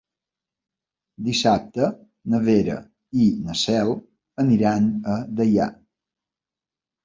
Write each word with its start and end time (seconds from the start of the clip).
Dissabte 1.27 1.89
na 2.33 2.41
Vera 2.47 2.79
i 3.27 3.29
na 3.45 3.59
Cel 3.67 3.95
aniran 4.47 4.91
a 5.19 5.23
Deià. 5.45 5.73